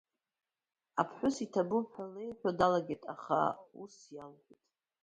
Аԥҳәыс 1.01 1.37
иҭабуп 1.45 1.85
ҳәа 1.93 2.05
леиҳәо 2.13 2.49
далагеит, 2.59 3.03
аха 3.13 3.39
ус 3.81 3.95
иалҳәеит… 4.15 4.63